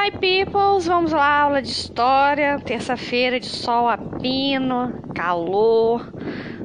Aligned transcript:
Hi 0.00 0.12
peoples, 0.12 0.86
vamos 0.86 1.10
lá, 1.10 1.40
aula 1.40 1.60
de 1.60 1.68
história, 1.68 2.56
terça-feira 2.60 3.40
de 3.40 3.46
sol 3.46 3.88
a 3.88 3.98
pino, 3.98 4.92
calor, 5.12 6.12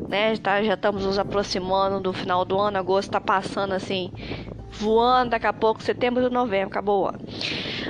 né? 0.08 0.36
Já, 0.36 0.62
já 0.62 0.76
estamos 0.76 1.04
nos 1.04 1.18
aproximando 1.18 2.00
do 2.00 2.14
final 2.14 2.46
do 2.46 2.60
ano, 2.60 2.78
agosto 2.78 3.10
está 3.10 3.20
passando 3.20 3.74
assim, 3.74 4.14
voando, 4.70 5.32
daqui 5.32 5.48
a 5.48 5.52
pouco, 5.52 5.82
setembro 5.82 6.24
e 6.24 6.30
novembro, 6.30 6.68
acabou 6.68 7.06
o 7.06 7.08
ano. 7.08 7.20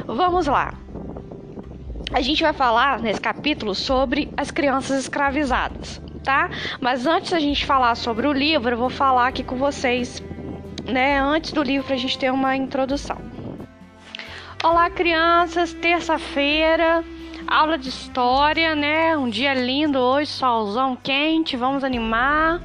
Vamos 0.07 0.47
lá. 0.47 0.75
A 2.13 2.21
gente 2.21 2.41
vai 2.41 2.53
falar 2.53 3.01
nesse 3.01 3.19
capítulo 3.19 3.75
sobre 3.75 4.31
as 4.37 4.49
crianças 4.49 4.97
escravizadas, 4.97 6.01
tá? 6.23 6.49
Mas 6.79 7.05
antes 7.05 7.31
da 7.31 7.39
gente 7.39 7.65
falar 7.65 7.95
sobre 7.95 8.25
o 8.27 8.31
livro, 8.31 8.71
eu 8.71 8.77
vou 8.77 8.89
falar 8.89 9.27
aqui 9.27 9.43
com 9.43 9.57
vocês, 9.57 10.23
né, 10.87 11.19
antes 11.19 11.51
do 11.51 11.61
livro 11.61 11.85
pra 11.85 11.97
gente 11.97 12.17
ter 12.17 12.31
uma 12.31 12.55
introdução. 12.55 13.32
Olá, 14.63 14.89
crianças! 14.89 15.73
Terça-feira, 15.73 17.03
aula 17.45 17.77
de 17.77 17.89
história, 17.89 18.73
né? 18.73 19.17
Um 19.17 19.29
dia 19.29 19.53
lindo 19.53 19.99
hoje, 19.99 20.31
solzão 20.31 20.95
quente, 20.95 21.57
vamos 21.57 21.83
animar. 21.83 22.61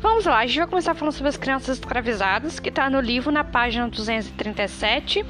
Vamos 0.00 0.26
lá, 0.26 0.40
a 0.40 0.46
gente 0.46 0.58
vai 0.58 0.66
começar 0.66 0.94
falando 0.94 1.14
sobre 1.14 1.30
as 1.30 1.38
crianças 1.38 1.78
escravizadas, 1.78 2.60
que 2.60 2.68
está 2.68 2.90
no 2.90 3.00
livro 3.00 3.32
na 3.32 3.42
página 3.42 3.88
237 3.88 5.24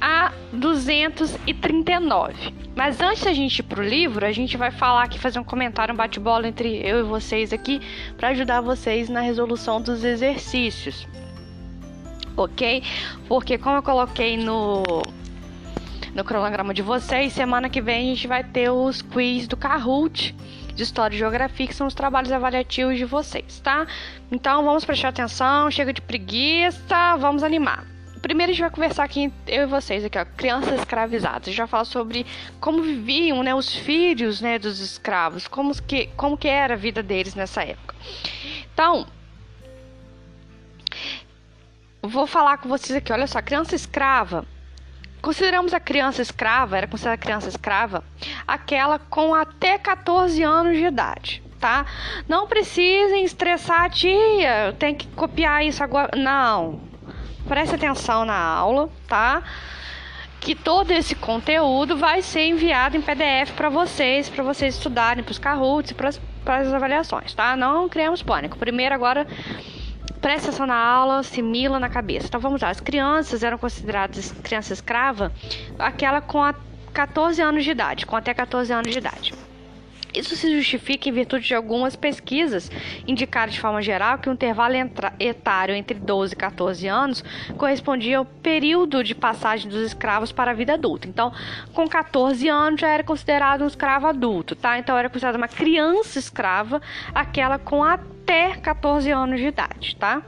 a 0.00 0.32
239. 0.50 2.54
Mas 2.74 2.98
antes 2.98 3.22
da 3.22 3.34
gente 3.34 3.58
ir 3.58 3.64
pro 3.64 3.82
livro, 3.82 4.24
a 4.24 4.32
gente 4.32 4.56
vai 4.56 4.70
falar 4.70 5.02
aqui, 5.02 5.18
fazer 5.18 5.38
um 5.38 5.44
comentário, 5.44 5.92
um 5.92 5.96
bate-bola 5.96 6.48
entre 6.48 6.80
eu 6.82 7.00
e 7.00 7.02
vocês 7.02 7.52
aqui, 7.52 7.82
para 8.16 8.28
ajudar 8.28 8.62
vocês 8.62 9.10
na 9.10 9.20
resolução 9.20 9.78
dos 9.78 10.04
exercícios 10.04 11.06
ok? 12.36 12.82
Porque 13.28 13.58
como 13.58 13.76
eu 13.76 13.82
coloquei 13.82 14.36
no 14.36 14.82
no 16.14 16.24
cronograma 16.24 16.74
de 16.74 16.82
vocês, 16.82 17.32
semana 17.32 17.70
que 17.70 17.80
vem 17.80 18.10
a 18.10 18.14
gente 18.14 18.28
vai 18.28 18.44
ter 18.44 18.70
os 18.70 19.00
quiz 19.00 19.48
do 19.48 19.56
Kahoot 19.56 20.34
de 20.74 20.82
História 20.82 21.14
e 21.14 21.18
Geografia, 21.18 21.66
que 21.66 21.74
são 21.74 21.86
os 21.86 21.94
trabalhos 21.94 22.30
avaliativos 22.30 22.98
de 22.98 23.04
vocês, 23.04 23.60
tá? 23.60 23.86
Então 24.30 24.64
vamos 24.64 24.84
prestar 24.84 25.08
atenção, 25.08 25.70
chega 25.70 25.92
de 25.92 26.00
preguiça, 26.00 27.16
vamos 27.18 27.42
animar. 27.42 27.86
Primeiro 28.20 28.52
a 28.52 28.54
gente 28.54 28.62
vai 28.62 28.70
conversar 28.70 29.04
aqui, 29.04 29.32
eu 29.48 29.64
e 29.64 29.66
vocês, 29.66 30.04
aqui, 30.04 30.16
ó, 30.16 30.24
crianças 30.24 30.78
escravizadas. 30.78 31.48
A 31.48 31.50
gente 31.50 31.58
vai 31.58 31.66
falar 31.66 31.84
sobre 31.84 32.24
como 32.60 32.80
viviam, 32.80 33.42
né, 33.42 33.52
os 33.52 33.74
filhos, 33.74 34.40
né, 34.40 34.60
dos 34.60 34.78
escravos, 34.78 35.48
como 35.48 35.74
que, 35.82 36.06
como 36.16 36.36
que 36.36 36.46
era 36.46 36.74
a 36.74 36.76
vida 36.76 37.02
deles 37.02 37.34
nessa 37.34 37.64
época. 37.64 37.96
Então, 38.72 39.06
vou 42.02 42.26
falar 42.26 42.58
com 42.58 42.68
vocês 42.68 42.96
aqui. 42.96 43.12
Olha 43.12 43.26
só, 43.26 43.40
criança 43.40 43.74
escrava. 43.74 44.44
Consideramos 45.22 45.72
a 45.72 45.78
criança 45.78 46.20
escrava, 46.20 46.76
era 46.76 46.88
considerada 46.88 47.16
criança 47.16 47.48
escrava, 47.48 48.02
aquela 48.44 48.98
com 48.98 49.32
até 49.32 49.78
14 49.78 50.42
anos 50.42 50.76
de 50.76 50.82
idade, 50.82 51.40
tá? 51.60 51.86
Não 52.28 52.48
precisem 52.48 53.24
estressar 53.24 53.84
a 53.84 53.88
tia, 53.88 54.74
tem 54.80 54.96
que 54.96 55.06
copiar 55.06 55.64
isso 55.64 55.82
agora. 55.84 56.18
Não. 56.18 56.80
Preste 57.46 57.76
atenção 57.76 58.24
na 58.24 58.36
aula, 58.36 58.90
tá? 59.06 59.44
Que 60.40 60.56
todo 60.56 60.90
esse 60.90 61.14
conteúdo 61.14 61.96
vai 61.96 62.20
ser 62.20 62.48
enviado 62.48 62.96
em 62.96 63.00
PDF 63.00 63.52
para 63.54 63.68
vocês, 63.68 64.28
para 64.28 64.42
vocês 64.42 64.74
estudarem, 64.74 65.22
para 65.22 65.30
os 65.30 65.38
Kahoots, 65.38 65.92
para 65.92 66.56
as 66.58 66.74
avaliações, 66.74 67.32
tá? 67.32 67.54
Não 67.54 67.88
criamos 67.88 68.24
pânico. 68.24 68.58
Primeiro, 68.58 68.92
agora 68.92 69.24
presta 70.22 70.48
atenção 70.48 70.66
na 70.66 70.76
aula, 70.76 71.18
assimila 71.18 71.78
na 71.78 71.90
cabeça. 71.90 72.28
Então 72.28 72.40
vamos 72.40 72.62
lá, 72.62 72.70
as 72.70 72.80
crianças 72.80 73.42
eram 73.42 73.58
consideradas 73.58 74.32
criança 74.42 74.72
escrava, 74.72 75.32
aquela 75.78 76.20
com 76.22 76.42
a 76.42 76.54
14 76.94 77.42
anos 77.42 77.64
de 77.64 77.70
idade, 77.70 78.06
com 78.06 78.16
até 78.16 78.32
14 78.32 78.72
anos 78.72 78.92
de 78.92 78.98
idade. 78.98 79.34
Isso 80.14 80.36
se 80.36 80.54
justifica 80.54 81.08
em 81.08 81.12
virtude 81.12 81.46
de 81.46 81.54
algumas 81.54 81.96
pesquisas 81.96 82.70
indicaram 83.06 83.50
de 83.50 83.58
forma 83.58 83.80
geral 83.80 84.18
que 84.18 84.28
o 84.28 84.32
intervalo 84.32 84.74
etário 85.18 85.74
entre 85.74 85.98
12 85.98 86.34
e 86.34 86.36
14 86.36 86.86
anos 86.86 87.24
correspondia 87.56 88.18
ao 88.18 88.24
período 88.24 89.02
de 89.02 89.14
passagem 89.14 89.70
dos 89.70 89.80
escravos 89.80 90.30
para 90.30 90.50
a 90.50 90.54
vida 90.54 90.74
adulta. 90.74 91.08
Então, 91.08 91.32
com 91.72 91.88
14 91.88 92.46
anos 92.48 92.80
já 92.80 92.88
era 92.88 93.02
considerado 93.02 93.64
um 93.64 93.66
escravo 93.66 94.06
adulto, 94.06 94.54
tá? 94.54 94.78
Então 94.78 94.96
era 94.96 95.08
considerada 95.08 95.38
uma 95.38 95.48
criança 95.48 96.18
escrava, 96.18 96.80
aquela 97.14 97.58
com 97.58 97.82
até 97.82 98.56
14 98.56 99.10
anos 99.10 99.40
de 99.40 99.46
idade, 99.46 99.96
tá? 99.96 100.22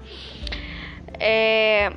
É... 1.21 1.93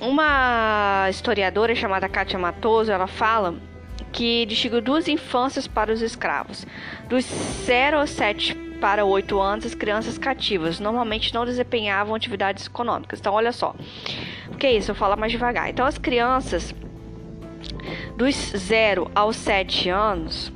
Uma 0.00 1.08
historiadora 1.10 1.74
chamada 1.74 2.08
Katia 2.08 2.38
Matoso, 2.38 2.90
ela 2.90 3.06
fala 3.06 3.69
que 4.12 4.44
distinguiu 4.46 4.80
duas 4.80 5.08
infâncias 5.08 5.66
para 5.66 5.92
os 5.92 6.02
escravos. 6.02 6.66
Dos 7.08 7.24
0 7.24 7.98
aos 7.98 8.10
7 8.10 8.54
para 8.80 9.04
8 9.04 9.38
anos, 9.40 9.66
as 9.66 9.74
crianças 9.74 10.18
cativas 10.18 10.80
normalmente 10.80 11.34
não 11.34 11.44
desempenhavam 11.44 12.14
atividades 12.14 12.66
econômicas. 12.66 13.20
Então, 13.20 13.34
olha 13.34 13.52
só. 13.52 13.74
O 14.48 14.56
que 14.56 14.66
é 14.66 14.72
isso? 14.72 14.90
Eu 14.90 14.94
falar 14.94 15.16
mais 15.16 15.32
devagar. 15.32 15.68
Então, 15.68 15.86
as 15.86 15.98
crianças 15.98 16.74
dos 18.16 18.34
0 18.34 19.10
aos 19.14 19.36
7 19.36 19.90
anos 19.90 20.52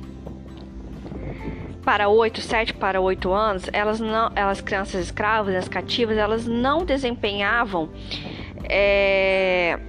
para 1.83 2.09
8, 2.09 2.41
7 2.41 2.73
para 2.73 2.99
8 2.99 3.31
anos, 3.31 3.69
elas 3.71 3.99
não, 3.99 4.31
elas 4.35 4.59
crianças 4.59 5.05
escravas, 5.05 5.53
as 5.55 5.67
cativas, 5.67 6.17
elas 6.17 6.47
não 6.47 6.83
desempenhavam 6.83 7.89
é, 8.63 9.79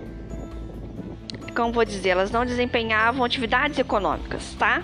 como 1.56 1.72
vou 1.72 1.84
dizer, 1.84 2.10
elas 2.10 2.30
não 2.30 2.44
desempenhavam 2.44 3.24
atividades 3.24 3.78
econômicas, 3.78 4.54
tá? 4.58 4.82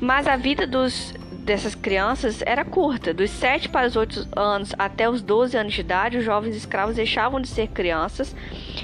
Mas 0.00 0.26
a 0.26 0.36
vida 0.36 0.66
dos, 0.66 1.14
dessas 1.30 1.74
crianças 1.74 2.42
era 2.44 2.64
curta. 2.64 3.14
Dos 3.14 3.30
7 3.30 3.68
para 3.68 3.86
os 3.86 3.94
8 3.94 4.28
anos 4.34 4.74
até 4.76 5.08
os 5.08 5.22
12 5.22 5.56
anos 5.56 5.72
de 5.72 5.80
idade, 5.80 6.18
os 6.18 6.24
jovens 6.24 6.56
escravos 6.56 6.96
deixavam 6.96 7.40
de 7.40 7.46
ser 7.46 7.68
crianças, 7.68 8.34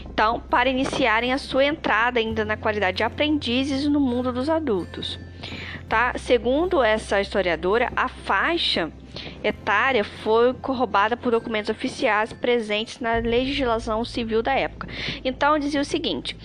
então, 0.09 0.39
para 0.39 0.69
iniciarem 0.69 1.33
a 1.33 1.39
sua 1.39 1.65
entrada 1.65 2.21
ainda 2.21 2.45
na 2.45 2.57
qualidade 2.57 2.99
de 2.99 3.03
aprendizes 3.03 3.87
no 3.87 3.99
mundo 3.99 4.33
dos 4.33 4.49
adultos. 4.49 5.19
Tá? 5.89 6.13
Segundo 6.17 6.83
essa 6.85 7.21
historiadora, 7.21 7.91
a 7.97 8.07
faixa 8.07 8.93
etária 9.43 10.05
foi 10.05 10.55
corroborada 10.55 11.17
por 11.17 11.33
documentos 11.33 11.71
oficiais 11.71 12.33
presentes 12.33 13.01
na 13.01 13.15
legislação 13.15 14.05
civil 14.05 14.43
da 14.43 14.53
época. 14.53 14.87
Então, 15.25 15.59
dizia 15.59 15.81
o 15.81 15.85
seguinte: 15.85 16.37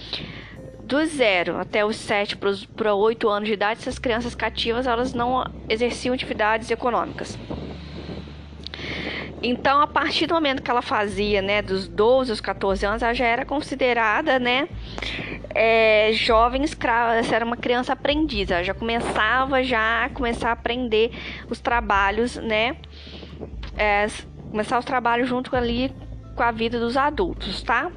dos 0.86 1.10
0 1.10 1.58
até 1.58 1.84
os 1.84 1.96
7 1.96 2.38
para 2.76 2.94
8 2.94 3.28
anos 3.28 3.48
de 3.48 3.54
idade, 3.54 3.80
essas 3.80 3.98
crianças 3.98 4.36
cativas 4.36 4.86
elas 4.86 5.14
não 5.14 5.44
exerciam 5.68 6.14
atividades 6.14 6.70
econômicas. 6.70 7.38
Então, 9.42 9.82
a 9.82 9.88
partir 9.88 10.28
do 10.28 10.34
momento 10.34 10.62
que 10.62 10.72
ela 10.72 10.82
fazia, 10.82 11.42
né, 11.42 11.62
dos 11.62 11.88
12 11.88 12.32
aos 12.32 12.42
14 12.42 12.86
anos, 12.86 13.04
ela 13.04 13.14
já 13.14 13.26
era 13.26 13.46
considerada, 13.46 14.40
né, 14.40 14.68
é, 15.54 16.12
jovem 16.14 16.64
escrava, 16.64 17.16
essa 17.16 17.36
era 17.36 17.46
uma 17.46 17.58
criança 17.58 17.94
aprendiz, 17.94 18.50
ela 18.50 18.64
já 18.64 18.74
começava 18.74 19.64
já 19.64 20.06
a 20.06 20.10
começar 20.10 20.50
a 20.50 20.54
aprender 20.54 21.12
os 21.50 21.60
trabalhos, 21.60 22.38
né, 22.38 22.76
é, 23.78 24.08
começar 24.50 24.80
os 24.80 24.86
trabalhos 24.86 25.30
junto 25.30 25.56
ali 25.56 25.92
com 26.36 26.44
a 26.44 26.52
vida 26.52 26.80
dos 26.80 26.98
adultos, 26.98 27.62
tá? 27.62 27.92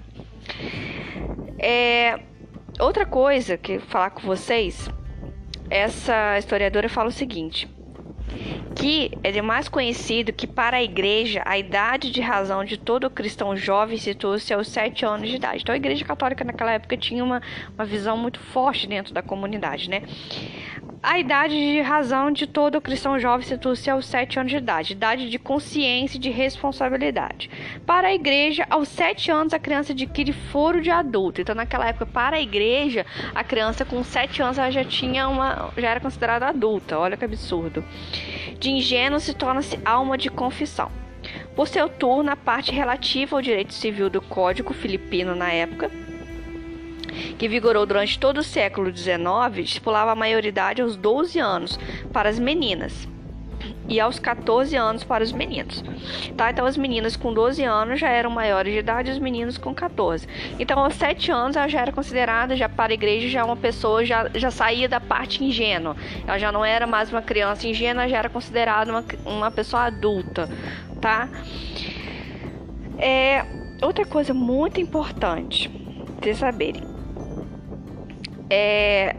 É, 1.59 2.21
Outra 2.79 3.05
coisa 3.05 3.57
que 3.57 3.81
falar 3.81 4.11
com 4.11 4.21
vocês, 4.21 4.89
essa 5.69 6.39
historiadora 6.39 6.89
fala 6.89 7.09
o 7.09 7.13
seguinte: 7.13 7.69
que 8.77 9.11
é 9.25 9.43
mais 9.43 9.69
conhecido 9.69 10.33
que 10.33 10.47
para 10.47 10.77
a 10.77 10.83
igreja 10.83 11.43
a 11.45 11.59
idade 11.59 12.13
de 12.13 12.21
razão 12.21 12.65
de 12.65 12.77
todo 12.77 13.11
cristão 13.11 13.57
jovem 13.57 13.99
situa-se 13.99 14.55
aos 14.55 14.69
sete 14.69 15.05
anos 15.05 15.29
de 15.29 15.35
idade. 15.35 15.63
Então 15.63 15.73
a 15.73 15.77
igreja 15.77 16.05
católica 16.05 16.45
naquela 16.45 16.71
época 16.71 16.97
tinha 16.97 17.25
uma, 17.25 17.43
uma 17.75 17.85
visão 17.85 18.17
muito 18.17 18.39
forte 18.39 18.87
dentro 18.87 19.13
da 19.13 19.23
comunidade, 19.23 19.91
né? 19.91 20.03
A 21.01 21.17
idade 21.17 21.55
de 21.55 21.81
razão 21.81 22.33
de 22.33 22.45
todo 22.45 22.81
cristão 22.81 23.21
jovem 23.21 23.47
situa-se 23.47 23.89
aos 23.89 24.05
7 24.07 24.41
anos 24.41 24.51
de 24.51 24.59
idade, 24.59 24.93
idade 24.95 25.31
de 25.31 25.39
consciência 25.39 26.17
e 26.17 26.21
de 26.21 26.29
responsabilidade. 26.29 27.49
Para 27.87 28.09
a 28.09 28.15
igreja, 28.15 28.67
aos 28.69 28.89
7 28.89 29.31
anos 29.31 29.55
a 29.55 29.61
criança 29.61 29.93
adquire 29.93 30.33
foro 30.33 30.81
de 30.81 30.91
adulto. 30.91 31.41
Então, 31.41 31.55
naquela 31.55 31.87
época, 31.87 32.05
para 32.05 32.37
a 32.37 32.41
igreja, 32.41 33.07
a 33.33 33.45
criança 33.45 33.85
com 33.85 34.03
7 34.03 34.43
anos 34.43 34.59
ela 34.59 34.73
já 34.73 34.85
tinha 34.85 35.29
uma, 35.29 35.73
já 35.77 35.91
era 35.91 36.01
considerada 36.01 36.49
adulta. 36.49 36.99
Olha 36.99 37.17
que 37.17 37.25
absurdo. 37.25 37.85
De 38.59 38.71
ingênuo 38.71 39.21
se 39.21 39.35
torna-se 39.35 39.79
alma 39.85 40.19
de 40.19 40.29
confissão. 40.29 40.91
Por 41.55 41.69
seu 41.69 41.89
turno, 41.89 42.31
a 42.31 42.37
parte 42.37 42.73
relativa 42.73 43.37
ao 43.37 43.43
direito 43.43 43.73
civil 43.73 44.11
do 44.11 44.21
Código 44.21 44.75
Filipino 44.75 45.37
na 45.37 45.53
época 45.53 45.91
que 47.39 47.49
vigorou 47.49 47.87
durante 47.87 48.19
todo 48.19 48.39
o 48.39 48.43
século 48.43 48.95
XIX, 48.95 49.19
estipulava 49.59 50.13
a 50.13 50.17
maioridade 50.17 50.83
aos 50.83 50.97
12 50.97 51.39
anos 51.39 51.79
para 52.13 52.29
as 52.29 52.39
meninas 52.39 53.09
e 53.89 53.99
aos 53.99 54.19
14 54.19 54.77
anos 54.77 55.03
para 55.03 55.25
os 55.25 55.33
meninos. 55.33 55.83
Tá? 56.37 56.51
Então 56.51 56.67
as 56.67 56.77
meninas 56.77 57.17
com 57.17 57.33
12 57.33 57.65
anos 57.65 57.99
já 57.99 58.09
eram 58.09 58.31
maiores 58.31 58.73
de 58.73 58.79
idade, 58.79 59.11
os 59.11 59.19
meninos 59.19 59.57
com 59.57 59.75
14. 59.75 60.29
Então 60.59 60.79
aos 60.79 60.95
7 60.95 61.31
anos 61.31 61.57
ela 61.57 61.69
já 61.69 61.81
era 61.81 61.93
considerada 61.93 62.55
já 62.55 62.69
para 62.69 62.93
a 62.93 62.95
igreja 62.95 63.29
já 63.29 63.45
uma 63.45 63.57
pessoa 63.57 64.05
já, 64.05 64.29
já 64.35 64.51
saía 64.51 64.89
da 64.89 65.01
parte 65.01 65.43
ingênua. 65.43 65.97
Ela 66.27 66.39
já 66.39 66.53
não 66.53 66.65
era 66.65 66.87
mais 66.87 67.11
uma 67.11 67.23
criança 67.23 67.67
ingênua, 67.67 68.09
já 68.09 68.19
era 68.19 68.29
considerada 68.29 68.91
uma, 68.91 69.05
uma 69.25 69.51
pessoa 69.51 69.85
adulta, 69.85 70.49
tá? 71.01 71.29
É, 72.99 73.45
outra 73.81 74.05
coisa 74.05 74.35
muito 74.35 74.81
importante 74.81 75.71
vocês 76.21 76.39
saberem. 76.39 76.88
É, 78.51 79.17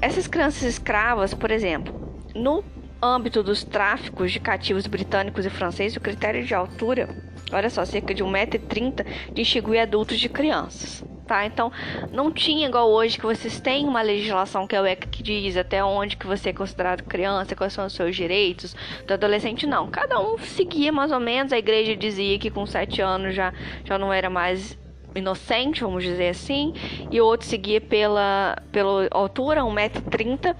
essas 0.00 0.26
crianças 0.26 0.62
escravas, 0.62 1.34
por 1.34 1.50
exemplo, 1.50 2.18
no 2.34 2.64
âmbito 3.02 3.42
dos 3.42 3.64
tráficos 3.64 4.32
de 4.32 4.40
cativos 4.40 4.86
britânicos 4.86 5.46
e 5.46 5.50
franceses, 5.50 5.96
o 5.96 6.00
critério 6.00 6.44
de 6.44 6.54
altura, 6.54 7.08
olha 7.52 7.70
só, 7.70 7.84
cerca 7.84 8.14
de 8.14 8.22
1,30m, 8.22 9.04
distingue 9.32 9.78
adultos 9.78 10.18
de 10.18 10.28
crianças. 10.28 11.04
Tá? 11.26 11.46
Então, 11.46 11.70
não 12.10 12.32
tinha 12.32 12.66
igual 12.66 12.90
hoje 12.90 13.16
que 13.16 13.24
vocês 13.24 13.60
têm 13.60 13.86
uma 13.86 14.02
legislação 14.02 14.66
que 14.66 14.74
é 14.74 14.80
o 14.80 14.84
ECA 14.84 15.06
que 15.06 15.22
diz 15.22 15.56
até 15.56 15.82
onde 15.84 16.16
que 16.16 16.26
você 16.26 16.48
é 16.48 16.52
considerado 16.52 17.04
criança, 17.04 17.54
quais 17.54 17.72
são 17.72 17.86
os 17.86 17.92
seus 17.92 18.16
direitos 18.16 18.74
do 19.06 19.14
adolescente, 19.14 19.64
não. 19.64 19.88
Cada 19.88 20.18
um 20.18 20.36
seguia 20.38 20.90
mais 20.90 21.12
ou 21.12 21.20
menos, 21.20 21.52
a 21.52 21.58
igreja 21.58 21.94
dizia 21.94 22.36
que 22.36 22.50
com 22.50 22.66
7 22.66 23.00
anos 23.00 23.32
já, 23.32 23.54
já 23.84 23.96
não 23.96 24.12
era 24.12 24.28
mais 24.28 24.76
inocente, 25.14 25.82
vamos 25.82 26.04
dizer 26.04 26.28
assim, 26.28 26.72
e 27.10 27.20
o 27.20 27.26
outro 27.26 27.46
seguia 27.46 27.80
pela, 27.80 28.56
pela 28.70 29.08
altura, 29.10 29.62
1,30m, 29.62 30.54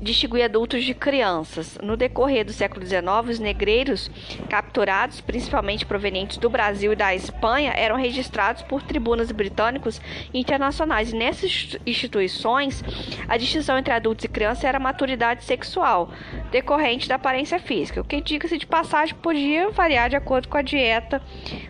distinguir 0.00 0.44
adultos 0.44 0.84
de 0.84 0.94
crianças. 0.94 1.78
No 1.82 1.96
decorrer 1.96 2.44
do 2.44 2.52
século 2.52 2.84
XIX, 2.84 3.02
os 3.28 3.38
negreiros 3.38 4.10
capturados, 4.48 5.20
principalmente 5.20 5.84
provenientes 5.84 6.38
do 6.38 6.48
Brasil 6.48 6.92
e 6.92 6.96
da 6.96 7.14
Espanha, 7.14 7.72
eram 7.76 7.96
registrados 7.96 8.62
por 8.62 8.82
tribunas 8.82 9.30
britânicos 9.30 10.00
e 10.32 10.40
internacionais. 10.40 11.12
E 11.12 11.16
nessas 11.16 11.76
instituições, 11.86 12.82
a 13.28 13.36
distinção 13.36 13.78
entre 13.78 13.92
adultos 13.92 14.24
e 14.24 14.28
crianças 14.28 14.64
era 14.64 14.78
a 14.78 14.80
maturidade 14.80 15.44
sexual, 15.44 16.10
decorrente 16.50 17.08
da 17.08 17.16
aparência 17.16 17.58
física, 17.58 18.00
o 18.00 18.04
que, 18.04 18.20
diga-se 18.20 18.56
de 18.56 18.66
passagem, 18.66 19.14
podia 19.14 19.70
variar 19.70 20.08
de 20.08 20.16
acordo 20.16 20.48
com 20.48 20.56
a 20.56 20.62
dieta 20.62 21.20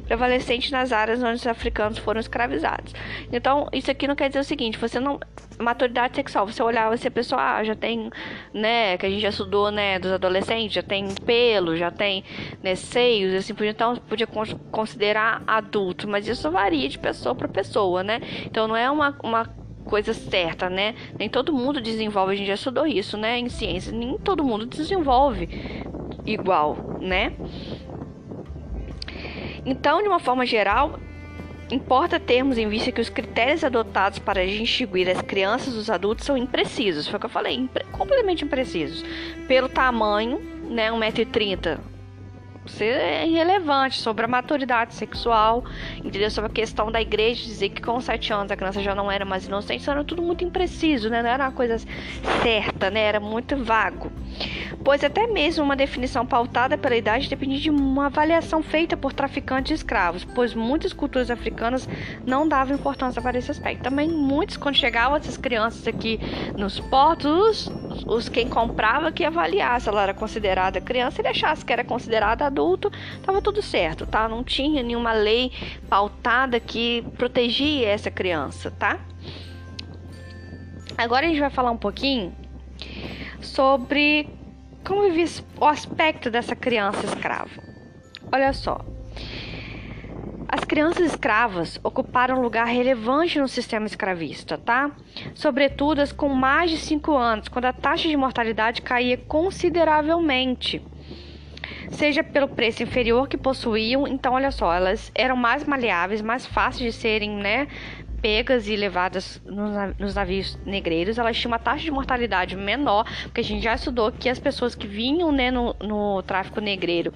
prevalecente 0.07 0.73
nas 0.73 0.93
áreas 0.93 1.23
onde 1.23 1.35
os 1.35 1.47
africanos 1.47 1.99
foram 1.99 2.21
escravizados. 2.21 2.95
Então, 3.33 3.69
isso 3.73 3.91
aqui 3.91 4.07
não 4.07 4.17
quer 4.17 4.29
dizer 4.29 4.41
o 4.41 4.45
seguinte: 4.45 4.79
você 4.79 4.99
não 4.99 5.21
maturidade 5.61 6.17
sexual. 6.17 6.47
Você 6.47 6.63
olhava 6.63 6.97
se 6.97 7.07
a 7.07 7.11
pessoa 7.11 7.41
ah, 7.41 7.65
já 7.65 7.75
tem, 7.75 8.11
né, 8.53 8.97
que 8.99 9.07
a 9.07 9.11
gente 9.11 9.21
já 9.21 9.29
estudou, 9.29 9.71
né, 9.71 9.99
dos 9.99 10.13
adolescentes, 10.13 10.73
já 10.73 10.83
tem 10.83 11.07
pelo, 11.27 11.77
já 11.77 11.91
tem 11.91 12.25
né, 12.63 12.75
seios, 12.75 13.35
assim, 13.35 13.55
podia, 13.55 13.71
então 13.71 13.97
podia 13.97 14.27
considerar 14.71 15.43
adulto, 15.47 16.09
mas 16.09 16.27
isso 16.27 16.51
varia 16.51 16.89
de 16.89 16.99
pessoa 16.99 17.35
para 17.35 17.49
pessoa, 17.49 18.03
né? 18.03 18.21
Então 18.45 18.67
não 18.67 18.77
é 18.77 18.91
uma, 18.91 19.17
uma 19.23 19.47
coisa 19.85 20.15
certa, 20.15 20.69
né? 20.69 20.95
Nem 21.19 21.29
todo 21.29 21.53
mundo 21.53 21.81
desenvolve, 21.81 22.33
a 22.33 22.37
gente 22.37 22.47
já 22.47 22.55
estudou 22.55 22.87
isso, 22.87 23.17
né, 23.17 23.39
em 23.39 23.49
ciência, 23.49 23.93
nem 23.93 24.19
todo 24.19 24.45
mundo 24.45 24.67
desenvolve 24.67 25.49
igual, 26.27 26.99
né? 27.01 27.33
Então, 29.65 30.03
de 30.03 30.09
uma 30.09 30.19
forma 30.19 30.47
geral, 30.47 30.99
Importa 31.71 32.19
termos 32.19 32.59
em 32.59 32.69
vista 32.69 32.91
que 32.91 33.01
os 33.01 33.09
critérios 33.09 33.63
adotados 33.63 34.19
para 34.19 34.45
distinguir 34.45 35.09
as 35.09 35.23
crianças 35.23 35.75
dos 35.75 35.89
adultos 35.89 36.27
são 36.27 36.37
imprecisos, 36.37 37.07
foi 37.07 37.17
o 37.17 37.21
que 37.21 37.27
eu 37.27 37.31
falei, 37.31 37.55
impre 37.55 37.85
completamente 37.93 38.45
imprecisos. 38.45 39.05
Pelo 39.47 39.69
tamanho, 39.69 40.41
né, 40.69 40.91
1,30m 40.91 41.79
ser 42.67 42.97
é 42.97 43.27
irrelevante 43.27 44.01
sobre 44.01 44.25
a 44.25 44.29
maturidade 44.29 44.95
sexual, 44.95 45.65
entendeu? 46.05 46.31
Sobre 46.31 46.51
a 46.51 46.55
questão 46.55 46.91
da 46.91 47.01
igreja 47.01 47.45
dizer 47.45 47.71
que 47.71 47.81
com 47.81 48.01
7 48.01 48.33
anos 48.33 48.53
a 48.53 48.57
criança 48.57 48.83
já 48.83 48.95
não 48.95 49.11
era 49.11 49.25
mais 49.25 49.47
inocente, 49.47 49.89
era 49.89 50.05
tudo 50.05 50.23
muito 50.23 50.45
impreciso, 50.45 51.09
né? 51.09 51.23
Não 51.23 51.31
era 51.31 51.45
uma 51.45 51.53
coisa 51.53 51.79
certa, 52.43 52.91
né? 52.91 53.01
Era 53.01 53.21
muito 53.21 53.57
vago. 53.57 54.11
Pois 54.85 55.05
até 55.05 55.27
mesmo 55.27 55.65
uma 55.65 55.77
definição 55.77 56.25
pautada 56.25 56.79
pela 56.79 56.97
idade 56.97 57.29
dependia 57.29 57.59
de 57.59 57.71
uma 57.71 58.07
avaliação 58.07 58.63
feita 58.63 58.97
por 58.97 59.13
traficantes 59.13 59.69
de 59.69 59.75
escravos, 59.75 60.25
pois 60.25 60.55
muitas 60.55 60.93
culturas 60.93 61.31
africanas 61.31 61.89
não 62.27 62.49
davam 62.49 62.77
importância 62.77 63.21
para 63.21 63.39
esse 63.39 63.51
aspecto. 63.51 63.83
Também 63.83 64.09
muitos, 64.09 64.57
quando 64.57 64.77
chegavam 64.77 65.17
essas 65.17 65.37
crianças 65.37 65.87
aqui 65.87 66.19
nos 66.57 66.81
portos, 66.81 67.71
os, 68.07 68.29
quem 68.29 68.49
comprava 68.49 69.11
que 69.13 69.25
avaliasse 69.25 69.85
se 69.85 69.89
ela 69.89 70.03
era 70.03 70.15
considerada 70.15 70.81
criança 70.81 71.21
e 71.21 71.25
deixasse 71.25 71.65
que 71.65 71.73
era 71.73 71.85
considerada 71.85 72.47
adulto, 72.47 72.91
estava 73.17 73.41
tudo 73.41 73.63
certo, 73.63 74.07
tá? 74.07 74.29
Não 74.29 74.45
tinha 74.45 74.83
nenhuma 74.83 75.13
lei 75.13 75.53
pautada 75.89 76.61
que 76.61 77.03
protegia 77.17 77.89
essa 77.89 78.11
criança, 78.11 78.71
tá? 78.71 78.99
Agora 80.97 81.27
a 81.27 81.29
gente 81.29 81.41
vai 81.41 81.51
falar 81.51 81.71
um 81.71 81.77
pouquinho 81.77 82.35
sobre 83.41 84.29
como 84.85 85.11
vive 85.11 85.43
o 85.59 85.65
aspecto 85.65 86.31
dessa 86.31 86.55
criança 86.55 87.05
escrava. 87.07 87.51
Olha 88.33 88.53
só. 88.53 88.81
As 90.53 90.65
crianças 90.65 91.07
escravas 91.07 91.79
ocuparam 91.81 92.39
um 92.39 92.43
lugar 92.43 92.67
relevante 92.67 93.39
no 93.39 93.47
sistema 93.47 93.87
escravista, 93.87 94.59
tá? 94.59 94.91
Sobretudo 95.33 96.01
as 96.01 96.11
com 96.11 96.29
mais 96.29 96.73
de 96.73 96.77
5 96.77 97.17
anos, 97.17 97.47
quando 97.47 97.67
a 97.67 97.73
taxa 97.73 98.09
de 98.09 98.17
mortalidade 98.17 98.83
caía 98.83 99.17
consideravelmente 99.17 100.83
seja 101.91 102.25
pelo 102.25 102.49
preço 102.49 102.83
inferior 102.83 103.29
que 103.29 103.37
possuíam. 103.37 104.09
Então, 104.09 104.35
olha 104.35 104.51
só, 104.51 104.75
elas 104.75 105.13
eram 105.15 105.37
mais 105.37 105.63
maleáveis, 105.65 106.21
mais 106.21 106.45
fáceis 106.47 106.95
de 106.95 107.01
serem, 107.01 107.31
né, 107.31 107.69
pegas 108.21 108.69
e 108.69 108.77
levadas 108.77 109.41
nos 109.99 110.15
navios 110.15 110.59
negreiros, 110.67 111.19
elas 111.19 111.37
tinham 111.37 111.53
uma 111.53 111.59
taxa 111.59 111.85
de 111.85 111.91
mortalidade 111.91 112.57
menor, 112.57 113.05
porque 113.23 113.41
a 113.41 113.45
gente 113.45 113.63
já 113.63 113.75
estudou 113.75 114.13
que 114.13 114.29
as 114.29 114.39
pessoas 114.39 114.75
que 114.75 114.87
vinham 114.87 115.33
né, 115.33 115.51
no, 115.51 115.75
no 115.81 116.23
tráfico 116.23 116.61
negreiro 116.61 117.13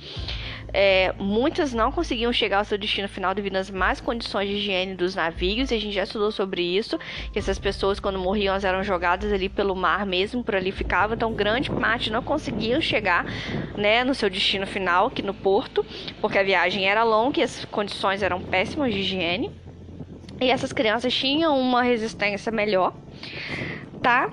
é, 0.75 1.15
muitas 1.17 1.73
não 1.73 1.93
conseguiam 1.93 2.33
chegar 2.33 2.59
ao 2.59 2.65
seu 2.65 2.77
destino 2.77 3.09
final 3.09 3.33
devido 3.33 3.55
às 3.55 3.71
más 3.71 4.01
condições 4.01 4.49
de 4.49 4.57
higiene 4.57 4.97
dos 4.97 5.15
navios, 5.15 5.71
e 5.71 5.75
a 5.75 5.81
gente 5.81 5.95
já 5.95 6.03
estudou 6.03 6.33
sobre 6.33 6.63
isso, 6.63 6.99
que 7.33 7.39
essas 7.39 7.61
pessoas 7.61 8.01
quando 8.01 8.19
morriam 8.19 8.55
elas 8.55 8.65
eram 8.65 8.83
jogadas 8.83 9.33
ali 9.33 9.49
pelo 9.49 9.77
mar 9.77 10.05
mesmo, 10.05 10.43
por 10.43 10.57
ali 10.57 10.73
ficavam, 10.73 11.15
então 11.15 11.33
grande 11.33 11.71
parte 11.71 12.11
não 12.11 12.23
conseguiam 12.23 12.81
chegar 12.81 13.25
né, 13.77 14.03
no 14.03 14.15
seu 14.15 14.29
destino 14.29 14.67
final, 14.67 15.07
aqui 15.07 15.23
no 15.23 15.33
porto, 15.33 15.87
porque 16.21 16.39
a 16.39 16.43
viagem 16.43 16.89
era 16.89 17.05
longa 17.05 17.39
e 17.39 17.45
as 17.45 17.65
condições 17.67 18.21
eram 18.21 18.41
péssimas 18.41 18.93
de 18.93 18.99
higiene. 18.99 19.53
E 20.41 20.51
essas 20.51 20.73
crianças 20.73 21.15
tinham 21.15 21.57
uma 21.57 21.83
resistência 21.83 22.51
melhor, 22.51 22.93
tá? 24.03 24.29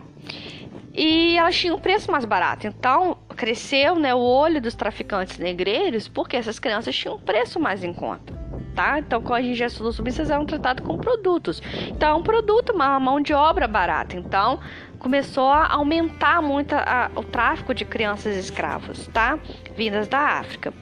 E 0.93 1.38
elas 1.38 1.55
tinham 1.55 1.77
um 1.77 1.79
preço 1.79 2.12
mais 2.12 2.25
barato. 2.25 2.67
Então, 2.67 3.17
cresceu 3.36 3.95
né, 3.95 4.13
o 4.13 4.19
olho 4.19 4.62
dos 4.62 4.75
traficantes 4.75 5.38
negreiros 5.38 6.07
porque 6.07 6.36
essas 6.36 6.60
crianças 6.60 6.95
tinham 6.95 7.15
um 7.15 7.19
preço 7.19 7.60
mais 7.60 7.83
em 7.83 7.93
conta. 7.93 8.39
Tá? 8.75 9.00
Então, 9.00 9.21
quando 9.21 9.45
a 9.45 9.69
sobre 9.69 10.10
isso, 10.10 10.21
eles 10.21 10.29
eram 10.29 10.45
tratados 10.45 10.86
como 10.86 10.98
produtos. 11.00 11.62
Então, 11.88 12.19
um 12.19 12.24
produto, 12.24 12.71
uma 12.74 13.00
mão 13.00 13.19
de 13.19 13.33
obra 13.33 13.67
barata. 13.67 14.15
Então, 14.15 14.60
começou 14.98 15.50
a 15.50 15.74
aumentar 15.74 16.41
muito 16.41 16.74
a, 16.74 17.12
o 17.15 17.24
tráfico 17.24 17.74
de 17.74 17.83
crianças 17.83 18.36
escravas, 18.38 19.07
tá? 19.07 19.38
Vindas 19.75 20.07
da 20.07 20.19
África. 20.19 20.74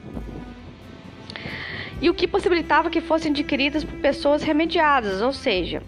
E 2.00 2.08
o 2.08 2.14
que 2.14 2.26
possibilitava 2.26 2.90
que 2.90 3.00
fossem 3.00 3.30
adquiridas 3.32 3.84
por 3.84 3.98
pessoas 3.98 4.42
remediadas, 4.42 5.20
ou 5.20 5.32
seja, 5.32 5.82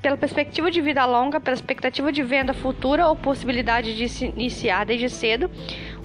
pela 0.00 0.16
perspectiva 0.16 0.70
de 0.70 0.80
vida 0.80 1.04
longa, 1.04 1.40
pela 1.40 1.54
expectativa 1.54 2.12
de 2.12 2.22
venda 2.22 2.54
futura 2.54 3.08
ou 3.08 3.16
possibilidade 3.16 3.96
de 3.96 4.08
se 4.08 4.26
iniciar 4.26 4.84
desde 4.84 5.08
cedo 5.08 5.50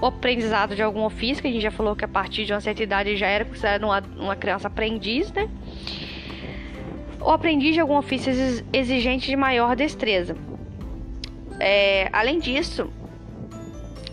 o 0.01 0.05
aprendizado 0.05 0.75
de 0.75 0.81
algum 0.81 1.03
ofício, 1.03 1.41
que 1.41 1.47
a 1.47 1.51
gente 1.51 1.61
já 1.61 1.71
falou 1.71 1.95
que 1.95 2.03
a 2.03 2.07
partir 2.07 2.45
de 2.45 2.53
uma 2.53 2.61
certa 2.61 2.81
idade 2.81 3.15
já 3.15 3.27
era 3.27 3.45
considerado 3.45 3.83
uma, 3.83 4.03
uma 4.17 4.35
criança 4.35 4.67
aprendiz, 4.67 5.31
né? 5.31 5.47
Ou 7.19 7.29
aprendiz 7.31 7.75
de 7.75 7.79
algum 7.79 7.95
ofício 7.95 8.33
exigente 8.73 9.27
de 9.27 9.35
maior 9.35 9.75
destreza. 9.75 10.35
É, 11.59 12.09
além 12.11 12.39
disso, 12.39 12.91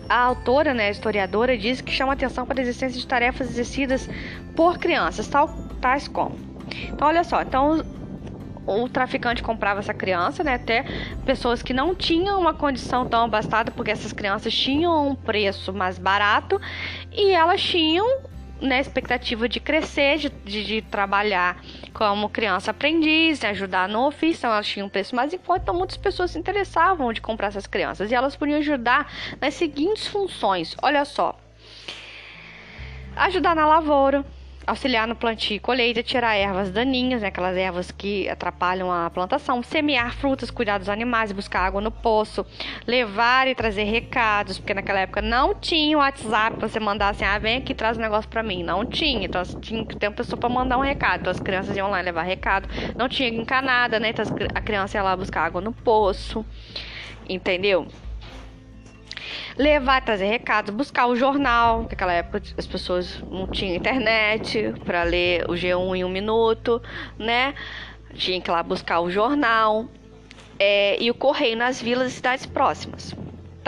a 0.07 0.17
autora, 0.17 0.75
né, 0.75 0.89
a 0.89 0.91
historiadora, 0.91 1.57
diz 1.57 1.81
que 1.81 1.91
chama 1.91 2.13
atenção 2.13 2.45
para 2.45 2.61
a 2.61 2.63
existência 2.63 3.01
de 3.01 3.07
tarefas 3.07 3.49
exercidas 3.49 4.09
por 4.55 4.79
crianças, 4.79 5.27
tal, 5.29 5.49
tais 5.81 6.07
como. 6.07 6.37
Então, 6.93 7.09
olha 7.09 7.25
só, 7.25 7.41
então 7.41 7.83
o 8.69 8.89
traficante 8.89 9.43
comprava 9.43 9.81
essa 9.81 9.95
criança, 9.95 10.45
né? 10.45 10.55
Até 10.55 10.85
pessoas 11.25 11.63
que 11.63 11.73
não 11.73 11.95
tinham 11.95 12.39
uma 12.39 12.53
condição 12.53 13.07
tão 13.07 13.25
abastada, 13.25 13.71
porque 13.71 13.91
essas 13.91 14.13
crianças 14.13 14.55
tinham 14.55 15.09
um 15.09 15.15
preço 15.15 15.73
mais 15.73 15.99
barato 15.99 16.61
e 17.13 17.31
elas 17.31 17.63
tinham 17.63 18.07
né, 18.61 18.81
expectativa 18.81 19.49
de 19.49 19.61
crescer, 19.61 20.19
de, 20.19 20.29
de, 20.29 20.65
de, 20.65 20.83
trabalhar 20.83 21.63
como 21.95 22.29
criança 22.29 22.73
aprendiz, 22.73 23.45
ajudar 23.45 23.89
no 23.89 24.09
ofício, 24.09 24.41
então 24.41 24.51
elas 24.51 24.67
tinham 24.67 24.89
um 24.89 24.91
preço 24.91 25.15
mais 25.15 25.33
conta, 25.47 25.63
então 25.63 25.75
muitas 25.75 25.97
pessoas 25.97 26.33
se 26.33 26.39
interessavam 26.39 27.13
de 27.13 27.21
comprar 27.21 27.49
essas 27.49 27.69
crianças 27.69 28.11
e 28.11 28.15
elas 28.17 28.35
podiam 28.35 28.59
ajudar 28.59 29.11
nas 29.41 29.55
seguintes 29.55 30.09
funções. 30.09 30.77
Olha 30.83 31.05
só, 31.05 31.39
Ajudar 33.19 33.57
na 33.57 33.67
lavoura, 33.67 34.25
auxiliar 34.69 35.09
no 35.09 35.17
plantio 35.17 35.57
e 35.57 35.59
colheita, 35.59 36.03
tirar 36.03 36.35
ervas 36.37 36.71
daninhas, 36.71 37.23
né, 37.23 37.29
aquelas 37.29 37.57
ervas 37.57 37.91
que 37.91 38.29
atrapalham 38.29 38.93
a 38.93 39.09
plantação, 39.09 39.63
semear 39.63 40.15
frutas, 40.15 40.51
cuidar 40.51 40.79
dos 40.79 40.91
animais, 40.91 41.33
buscar 41.33 41.61
água 41.61 41.81
no 41.81 41.91
poço, 41.91 42.45
levar 42.87 43.49
e 43.49 43.55
trazer 43.55 43.85
recados, 43.85 44.59
porque 44.59 44.75
naquela 44.75 45.01
época 45.01 45.23
não 45.23 45.55
tinha 45.55 45.97
o 45.97 46.01
WhatsApp 46.01 46.59
pra 46.59 46.69
você 46.69 46.79
mandar 46.79 47.09
assim, 47.09 47.25
ah, 47.25 47.39
vem 47.39 47.57
aqui 47.57 47.75
traz 47.75 47.97
um 47.97 48.01
negócio 48.01 48.29
para 48.29 48.43
mim, 48.43 48.63
não 48.63 48.85
tinha, 48.85 49.25
então 49.25 49.43
tinha 49.61 49.85
que 49.87 49.97
ter 49.97 50.09
uma 50.09 50.15
pessoa 50.15 50.39
para 50.39 50.49
mandar 50.49 50.77
um 50.77 50.83
recado, 50.83 51.21
então 51.21 51.31
as 51.31 51.41
crianças 51.41 51.75
iam 51.75 51.89
lá 51.89 52.01
levar 52.01 52.23
recado, 52.23 52.69
não 52.95 53.09
tinha 53.09 53.29
encanada, 53.29 53.99
né, 53.99 54.11
então 54.11 54.25
a 54.55 54.61
criança 54.61 54.99
ia 54.99 55.03
lá 55.03 55.17
buscar 55.17 55.45
água 55.45 55.63
no 55.63 55.73
poço, 55.73 56.45
entendeu? 57.27 57.89
Levar, 59.59 60.03
trazer 60.03 60.27
recados, 60.27 60.73
buscar 60.75 61.07
o 61.07 61.17
jornal. 61.17 61.83
Naquela 61.83 62.13
época 62.13 62.43
as 62.57 62.67
pessoas 62.67 63.21
não 63.31 63.47
tinham 63.47 63.77
internet 63.77 64.73
para 64.85 65.03
ler 65.03 65.45
o 65.51 65.55
G1 65.55 65.97
em 65.97 66.05
um 66.05 66.09
minuto, 66.09 66.81
né? 67.19 67.55
Tinha 68.15 68.41
que 68.41 68.49
ir 68.49 68.53
lá 68.53 68.63
buscar 68.63 69.01
o 69.01 69.11
jornal. 69.11 69.87
É, 70.59 71.01
e 71.01 71.11
o 71.11 71.15
correio 71.15 71.57
nas 71.57 71.81
vilas 71.81 72.13
e 72.13 72.15
cidades 72.17 72.47
próximas 72.47 73.15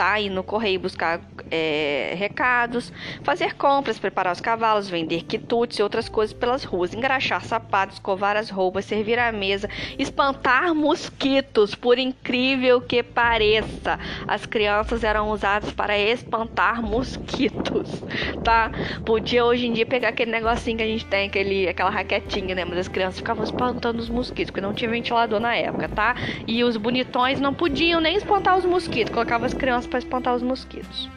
tá? 0.01 0.19
Ir 0.19 0.31
no 0.31 0.41
correio 0.41 0.79
buscar 0.79 1.21
é, 1.51 2.15
recados, 2.17 2.91
fazer 3.23 3.53
compras, 3.53 3.99
preparar 3.99 4.33
os 4.33 4.41
cavalos, 4.41 4.89
vender 4.89 5.21
quitutes 5.25 5.77
e 5.77 5.83
outras 5.83 6.09
coisas 6.09 6.33
pelas 6.33 6.63
ruas, 6.63 6.91
engraxar 6.91 7.45
sapatos, 7.45 7.99
covar 7.99 8.35
as 8.35 8.49
roupas, 8.49 8.85
servir 8.85 9.19
a 9.19 9.31
mesa, 9.31 9.69
espantar 9.99 10.73
mosquitos, 10.73 11.75
por 11.75 11.99
incrível 11.99 12.81
que 12.81 13.03
pareça. 13.03 13.99
As 14.27 14.43
crianças 14.47 15.03
eram 15.03 15.29
usadas 15.29 15.71
para 15.71 15.95
espantar 15.99 16.81
mosquitos, 16.81 18.03
tá? 18.43 18.71
Podia 19.05 19.45
hoje 19.45 19.67
em 19.67 19.73
dia 19.73 19.85
pegar 19.85 20.09
aquele 20.09 20.31
negocinho 20.31 20.77
que 20.77 20.83
a 20.83 20.87
gente 20.87 21.05
tem, 21.05 21.27
aquele, 21.27 21.67
aquela 21.69 21.91
raquetinha, 21.91 22.55
né? 22.55 22.65
Mas 22.65 22.79
as 22.79 22.87
crianças 22.87 23.19
ficavam 23.19 23.43
espantando 23.43 23.99
os 23.99 24.09
mosquitos, 24.09 24.49
porque 24.49 24.61
não 24.61 24.73
tinha 24.73 24.89
ventilador 24.89 25.39
na 25.39 25.55
época, 25.55 25.87
tá? 25.89 26.15
E 26.47 26.63
os 26.63 26.75
bonitões 26.75 27.39
não 27.39 27.53
podiam 27.53 28.01
nem 28.01 28.15
espantar 28.15 28.57
os 28.57 28.65
mosquitos, 28.65 29.13
colocavam 29.13 29.45
as 29.45 29.53
crianças 29.53 29.90
para 29.91 29.99
espantar 29.99 30.33
os 30.33 30.41
mosquitos. 30.41 31.07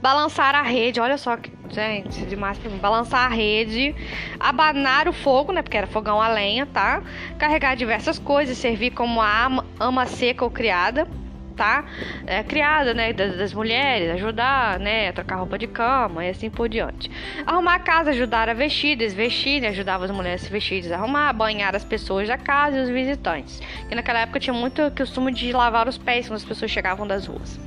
Balançar 0.00 0.54
a 0.54 0.62
rede, 0.62 1.00
olha 1.00 1.16
só, 1.16 1.38
gente, 1.70 2.26
demais 2.26 2.58
pra 2.58 2.70
mim. 2.70 2.78
Balançar 2.78 3.30
a 3.30 3.34
rede, 3.34 3.94
abanar 4.40 5.08
o 5.08 5.12
fogo, 5.12 5.52
né? 5.52 5.62
Porque 5.62 5.76
era 5.76 5.86
fogão 5.86 6.20
a 6.20 6.28
lenha, 6.28 6.66
tá? 6.66 7.02
Carregar 7.38 7.76
diversas 7.76 8.18
coisas, 8.18 8.58
servir 8.58 8.90
como 8.90 9.22
ama, 9.22 9.64
ama 9.78 10.06
seca 10.06 10.44
ou 10.44 10.50
criada, 10.50 11.06
tá? 11.52 11.84
É, 12.26 12.42
criada, 12.42 12.94
né? 12.94 13.12
Das, 13.12 13.36
das, 13.36 13.52
mulheres, 13.52 14.10
ajudar, 14.10 14.78
né? 14.78 15.08
A 15.08 15.12
trocar 15.12 15.36
roupa 15.36 15.58
de 15.58 15.66
cama 15.66 16.24
e 16.24 16.30
assim 16.30 16.50
por 16.50 16.68
diante. 16.68 17.10
Arrumar 17.46 17.74
a 17.74 17.78
casa, 17.78 18.10
ajudar 18.10 18.48
a 18.48 18.54
vestir, 18.54 18.96
desvestir, 18.96 19.60
né? 19.60 19.68
Ajudava 19.68 20.04
as 20.04 20.10
mulheres 20.10 20.42
a 20.42 20.44
se 20.46 20.52
vestir, 20.52 20.82
desarrumar, 20.82 21.32
banhar 21.34 21.74
as 21.76 21.84
pessoas 21.84 22.28
da 22.28 22.38
casa 22.38 22.78
e 22.78 22.80
os 22.80 22.88
visitantes. 22.88 23.60
E 23.90 23.94
naquela 23.94 24.20
época 24.20 24.40
tinha 24.40 24.54
muito 24.54 24.90
costume 24.96 25.32
de 25.32 25.52
lavar 25.52 25.88
os 25.88 25.98
pés 25.98 26.26
quando 26.26 26.38
as 26.38 26.44
pessoas 26.44 26.70
chegavam 26.70 27.06
das 27.06 27.26
ruas. 27.26 27.60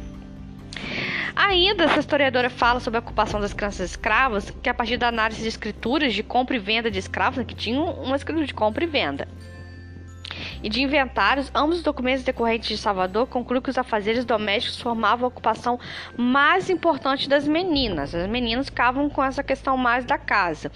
Ainda, 1.35 1.83
essa 1.83 1.99
historiadora 1.99 2.49
fala 2.49 2.79
sobre 2.79 2.97
a 2.97 3.01
ocupação 3.01 3.41
das 3.41 3.53
crianças 3.53 3.89
escravas, 3.89 4.49
que 4.63 4.69
a 4.69 4.73
partir 4.73 4.95
da 4.95 5.09
análise 5.09 5.41
de 5.41 5.47
escrituras 5.49 6.13
de 6.13 6.23
compra 6.23 6.55
e 6.55 6.59
venda 6.59 6.89
de 6.89 6.97
escravos, 6.97 7.37
né, 7.37 7.43
que 7.43 7.53
tinham 7.53 7.83
uma 8.01 8.15
escritura 8.15 8.47
de 8.47 8.53
compra 8.53 8.85
e 8.85 8.87
venda 8.87 9.27
e 10.65 10.69
de 10.69 10.81
inventários, 10.81 11.51
ambos 11.53 11.77
os 11.77 11.83
documentos 11.83 12.23
decorrentes 12.23 12.69
de 12.69 12.77
Salvador 12.79 13.27
concluem 13.27 13.61
que 13.61 13.69
os 13.69 13.77
afazeres 13.77 14.25
domésticos 14.25 14.81
formavam 14.81 15.25
a 15.25 15.27
ocupação 15.27 15.79
mais 16.17 16.71
importante 16.71 17.29
das 17.29 17.47
meninas. 17.47 18.15
As 18.15 18.27
meninas 18.27 18.65
ficavam 18.65 19.07
com 19.07 19.23
essa 19.23 19.43
questão 19.43 19.77
mais 19.77 20.05
da 20.05 20.17
casa. 20.17 20.71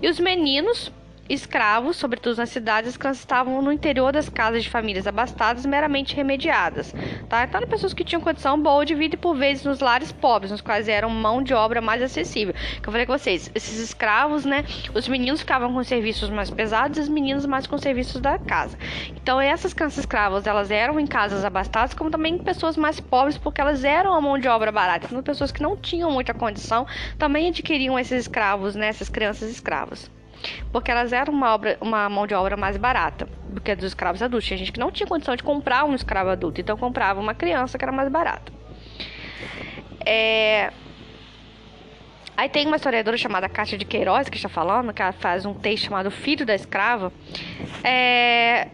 E 0.00 0.08
os 0.08 0.18
meninos 0.18 0.90
escravos, 1.28 1.96
sobretudo 1.96 2.36
nas 2.36 2.50
cidades, 2.50 2.96
crianças 2.96 3.20
estavam 3.20 3.60
no 3.62 3.72
interior 3.72 4.12
das 4.12 4.28
casas 4.28 4.62
de 4.62 4.70
famílias 4.70 5.06
abastadas, 5.06 5.64
meramente 5.64 6.14
remediadas. 6.14 6.92
Tá? 7.28 7.44
Então, 7.44 7.60
eram 7.60 7.68
pessoas 7.68 7.94
que 7.94 8.04
tinham 8.04 8.20
condição 8.20 8.60
boa 8.60 8.84
de 8.84 8.94
vida 8.94 9.14
e, 9.14 9.18
por 9.18 9.34
vezes, 9.34 9.64
nos 9.64 9.80
lares 9.80 10.12
pobres, 10.12 10.50
nos 10.50 10.60
quais 10.60 10.88
eram 10.88 11.08
mão 11.08 11.42
de 11.42 11.54
obra 11.54 11.80
mais 11.80 12.02
acessível. 12.02 12.54
Que 12.54 12.88
eu 12.88 12.92
falei 12.92 13.06
com 13.06 13.16
vocês, 13.16 13.50
esses 13.54 13.78
escravos, 13.78 14.44
né? 14.44 14.64
Os 14.94 15.08
meninos 15.08 15.40
ficavam 15.40 15.72
com 15.72 15.82
serviços 15.82 16.28
mais 16.28 16.50
pesados 16.50 16.98
e 16.98 17.00
as 17.00 17.08
meninas 17.08 17.46
mais 17.46 17.66
com 17.66 17.78
serviços 17.78 18.20
da 18.20 18.38
casa. 18.38 18.76
Então, 19.16 19.40
essas 19.40 19.72
crianças 19.72 19.98
escravas, 19.98 20.46
elas 20.46 20.70
eram 20.70 21.00
em 21.00 21.06
casas 21.06 21.44
abastadas, 21.44 21.94
como 21.94 22.10
também 22.10 22.38
pessoas 22.38 22.76
mais 22.76 23.00
pobres, 23.00 23.38
porque 23.38 23.60
elas 23.60 23.84
eram 23.84 24.14
a 24.14 24.20
mão 24.20 24.38
de 24.38 24.48
obra 24.48 24.70
barata. 24.70 25.06
Então, 25.06 25.22
pessoas 25.22 25.50
que 25.50 25.62
não 25.62 25.76
tinham 25.76 26.10
muita 26.10 26.34
condição 26.34 26.86
também 27.18 27.48
adquiriam 27.48 27.98
esses 27.98 28.22
escravos, 28.22 28.74
né? 28.74 28.88
Essas 28.88 29.08
crianças 29.08 29.50
escravas 29.50 30.10
porque 30.72 30.90
elas 30.90 31.12
eram 31.12 31.32
uma, 31.32 31.54
obra, 31.54 31.78
uma 31.80 32.08
mão 32.08 32.26
de 32.26 32.34
obra 32.34 32.56
mais 32.56 32.76
barata 32.76 33.28
do 33.48 33.60
que 33.60 33.70
a 33.70 33.74
dos 33.74 33.84
escravos 33.84 34.22
adultos. 34.22 34.46
Tinha 34.46 34.58
gente 34.58 34.72
que 34.72 34.80
não 34.80 34.90
tinha 34.90 35.06
condição 35.06 35.36
de 35.36 35.42
comprar 35.42 35.84
um 35.84 35.94
escravo 35.94 36.30
adulto, 36.30 36.60
então 36.60 36.76
comprava 36.76 37.20
uma 37.20 37.34
criança 37.34 37.78
que 37.78 37.84
era 37.84 37.92
mais 37.92 38.08
barata. 38.08 38.52
É... 40.04 40.72
Aí 42.36 42.48
tem 42.48 42.66
uma 42.66 42.76
historiadora 42.76 43.16
chamada 43.16 43.48
Cátia 43.48 43.78
de 43.78 43.84
Queiroz, 43.84 44.28
que 44.28 44.36
está 44.36 44.48
falando, 44.48 44.92
que 44.92 45.00
ela 45.00 45.12
faz 45.12 45.46
um 45.46 45.54
texto 45.54 45.84
chamado 45.84 46.10
Filho 46.10 46.44
da 46.44 46.54
Escrava. 46.54 47.12
É 47.82 48.68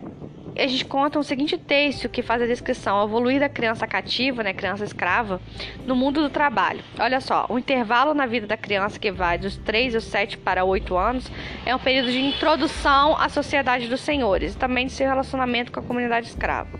a 0.56 0.66
gente 0.66 0.84
conta 0.84 1.18
um 1.18 1.22
seguinte 1.22 1.56
texto 1.56 2.08
que 2.08 2.22
faz 2.22 2.42
a 2.42 2.46
descrição 2.46 2.96
ao 2.96 3.06
evoluir 3.06 3.40
da 3.40 3.48
criança 3.48 3.86
cativa, 3.86 4.42
né, 4.42 4.52
criança 4.52 4.84
escrava, 4.84 5.40
no 5.86 5.94
mundo 5.94 6.22
do 6.22 6.30
trabalho. 6.30 6.80
Olha 6.98 7.20
só, 7.20 7.46
o 7.48 7.58
intervalo 7.58 8.14
na 8.14 8.26
vida 8.26 8.46
da 8.46 8.56
criança 8.56 8.98
que 8.98 9.10
vai 9.10 9.38
dos 9.38 9.56
3 9.58 9.94
aos 9.94 10.04
7 10.04 10.38
para 10.38 10.64
8 10.64 10.96
anos 10.96 11.30
é 11.64 11.74
um 11.74 11.78
período 11.78 12.10
de 12.10 12.20
introdução 12.20 13.16
à 13.16 13.28
sociedade 13.28 13.88
dos 13.88 14.00
senhores 14.00 14.54
e 14.54 14.58
também 14.58 14.86
de 14.86 14.92
seu 14.92 15.06
relacionamento 15.06 15.72
com 15.72 15.80
a 15.80 15.82
comunidade 15.82 16.26
escrava. 16.26 16.78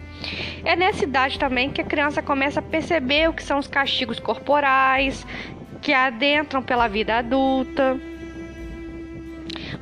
É 0.65 0.77
nessa 0.77 1.05
idade 1.05 1.39
também 1.39 1.71
que 1.71 1.81
a 1.81 1.85
criança 1.85 2.21
começa 2.21 2.61
a 2.61 2.63
perceber 2.63 3.29
o 3.29 3.33
que 3.33 3.43
são 3.43 3.59
os 3.59 3.67
castigos 3.67 4.19
corporais 4.19 5.27
que 5.81 5.93
adentram 5.93 6.63
pela 6.63 6.89
vida 6.89 7.17
adulta 7.17 7.99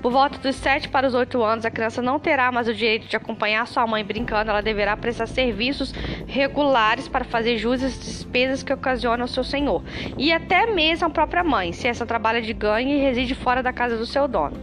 por 0.09 0.13
volta 0.13 0.39
dos 0.39 0.57
7 0.57 0.89
para 0.89 1.07
os 1.07 1.13
8 1.13 1.43
anos, 1.45 1.67
a 1.67 1.71
criança 1.71 2.01
não 2.01 2.19
terá 2.19 2.51
mais 2.51 2.67
o 2.67 2.73
direito 2.73 3.07
de 3.07 3.15
acompanhar 3.15 3.67
sua 3.67 3.87
mãe 3.87 4.03
brincando, 4.03 4.51
ela 4.51 4.63
deverá 4.63 4.97
prestar 4.97 5.27
serviços 5.27 5.93
regulares 6.27 7.07
para 7.07 7.27
fazer 7.27 7.59
jus 7.59 7.83
às 7.83 7.93
despesas 7.99 8.63
que 8.63 8.73
ocasionam 8.73 9.27
seu 9.27 9.45
senhor, 9.45 9.83
e 10.17 10.33
até 10.33 10.65
mesmo 10.73 11.09
a 11.09 11.11
própria 11.11 11.45
mãe, 11.45 11.75
se 11.75 11.87
essa 11.87 12.07
trabalha 12.07 12.41
de 12.41 12.55
ganho 12.55 12.89
e 12.89 12.99
reside 13.03 13.35
fora 13.35 13.63
da 13.63 13.71
casa 13.71 13.99
do 13.99 14.07
seu 14.07 14.27
dono. 14.27 14.57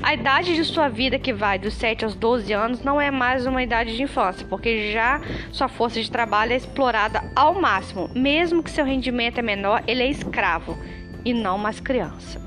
A 0.00 0.14
idade 0.14 0.54
de 0.54 0.62
sua 0.62 0.88
vida, 0.88 1.18
que 1.18 1.32
vai 1.32 1.58
dos 1.58 1.74
7 1.74 2.04
aos 2.04 2.14
12 2.14 2.52
anos, 2.52 2.84
não 2.84 3.00
é 3.00 3.10
mais 3.10 3.46
uma 3.46 3.64
idade 3.64 3.96
de 3.96 4.02
infância, 4.04 4.46
porque 4.48 4.92
já 4.92 5.20
sua 5.50 5.66
força 5.66 6.00
de 6.00 6.08
trabalho 6.08 6.52
é 6.52 6.56
explorada 6.56 7.20
ao 7.34 7.60
máximo. 7.60 8.08
Mesmo 8.14 8.62
que 8.62 8.70
seu 8.70 8.84
rendimento 8.84 9.38
é 9.38 9.42
menor, 9.42 9.82
ele 9.88 10.04
é 10.04 10.08
escravo 10.08 10.78
e 11.24 11.34
não 11.34 11.58
mais 11.58 11.80
criança, 11.80 12.40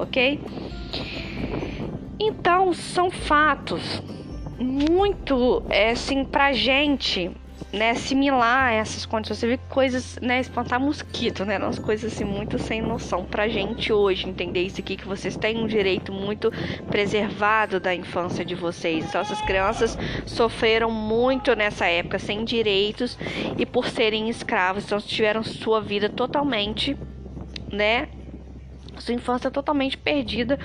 ok? 0.00 0.40
Então, 2.24 2.72
são 2.72 3.10
fatos 3.10 4.00
muito, 4.56 5.62
é, 5.68 5.90
assim, 5.90 6.24
pra 6.24 6.52
gente, 6.52 7.32
né, 7.72 7.94
similar 7.94 8.68
a 8.68 8.72
essas 8.72 9.04
condições. 9.04 9.38
Você 9.38 9.46
vê 9.48 9.58
coisas, 9.68 10.18
né, 10.22 10.38
espantar 10.38 10.78
mosquito, 10.78 11.44
né, 11.44 11.58
umas 11.58 11.80
coisas, 11.80 12.12
assim, 12.12 12.22
muito 12.22 12.60
sem 12.60 12.80
noção 12.80 13.24
pra 13.24 13.48
gente 13.48 13.92
hoje, 13.92 14.28
entender 14.28 14.62
isso 14.62 14.80
aqui, 14.80 14.96
que 14.96 15.06
vocês 15.06 15.36
têm 15.36 15.58
um 15.58 15.66
direito 15.66 16.12
muito 16.12 16.52
preservado 16.88 17.80
da 17.80 17.92
infância 17.92 18.44
de 18.44 18.54
vocês. 18.54 19.04
Então, 19.04 19.20
essas 19.20 19.40
crianças 19.42 19.98
sofreram 20.24 20.92
muito 20.92 21.56
nessa 21.56 21.86
época, 21.86 22.20
sem 22.20 22.44
direitos, 22.44 23.18
e 23.58 23.66
por 23.66 23.88
serem 23.88 24.28
escravos, 24.28 24.84
então 24.84 25.00
tiveram 25.00 25.42
sua 25.42 25.80
vida 25.80 26.08
totalmente, 26.08 26.96
né, 27.72 28.06
sua 29.00 29.14
infância 29.14 29.50
totalmente 29.50 29.96
perdida 29.96 30.58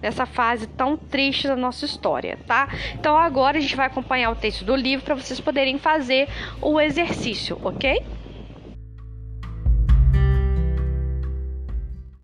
nessa 0.00 0.26
fase 0.26 0.66
tão 0.66 0.96
triste 0.96 1.48
da 1.48 1.56
nossa 1.56 1.84
história, 1.84 2.38
tá? 2.46 2.68
Então 2.94 3.16
agora 3.16 3.58
a 3.58 3.60
gente 3.60 3.76
vai 3.76 3.86
acompanhar 3.86 4.30
o 4.30 4.34
texto 4.34 4.64
do 4.64 4.74
livro 4.74 5.04
para 5.04 5.14
vocês 5.14 5.40
poderem 5.40 5.78
fazer 5.78 6.28
o 6.60 6.80
exercício, 6.80 7.58
ok? 7.62 8.02